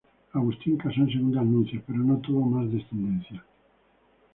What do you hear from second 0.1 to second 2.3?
Agustín casó en segundas nupcias, pero no